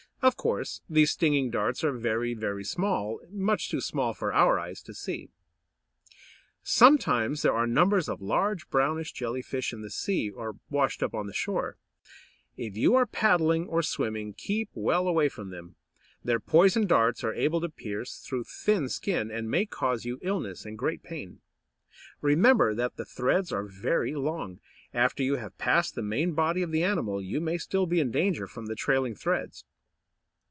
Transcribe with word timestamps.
Of 0.23 0.37
course 0.37 0.81
these 0.87 1.09
stinging 1.09 1.49
darts 1.49 1.83
are 1.83 1.91
very, 1.93 2.35
very 2.35 2.63
small, 2.63 3.19
much 3.31 3.71
too 3.71 3.81
small 3.81 4.13
for 4.13 4.31
our 4.31 4.59
eyes 4.59 4.83
to 4.83 4.93
see. 4.93 5.31
Sometimes 6.61 7.41
there 7.41 7.55
are 7.55 7.65
numbers 7.65 8.07
of 8.07 8.21
large 8.21 8.69
brownish 8.69 9.13
Jelly 9.13 9.41
fish 9.41 9.73
in 9.73 9.81
the 9.81 9.89
sea, 9.89 10.29
or 10.29 10.57
washed 10.69 11.01
up 11.01 11.15
on 11.15 11.25
the 11.25 11.33
shore. 11.33 11.79
If 12.55 12.77
you 12.77 12.93
are 12.93 13.07
paddling 13.07 13.65
or 13.67 13.81
swimming, 13.81 14.35
keep 14.35 14.69
well 14.75 15.07
away 15.07 15.27
from 15.27 15.49
them. 15.49 15.75
Their 16.23 16.39
poison 16.39 16.85
darts 16.85 17.23
are 17.23 17.33
able 17.33 17.59
to 17.59 17.67
pierce 17.69 18.19
through 18.19 18.43
thin 18.43 18.89
skin, 18.89 19.31
and 19.31 19.49
may 19.49 19.65
cause 19.65 20.05
you 20.05 20.19
illness 20.21 20.65
and 20.67 20.77
great 20.77 21.01
pain. 21.01 21.41
Remember 22.21 22.75
that 22.75 22.95
the 22.95 23.05
threads 23.05 23.51
are 23.51 23.65
very 23.65 24.13
long; 24.13 24.59
after 24.93 25.23
you 25.23 25.37
have 25.37 25.57
passed 25.57 25.95
the 25.95 26.03
main 26.03 26.33
body 26.33 26.61
of 26.61 26.69
the 26.71 26.83
animal, 26.83 27.23
you 27.23 27.41
may 27.41 27.57
still 27.57 27.87
be 27.87 27.99
in 27.99 28.11
danger 28.11 28.45
from 28.45 28.67
the 28.67 28.75
trailing 28.75 29.15
threads. 29.15 29.65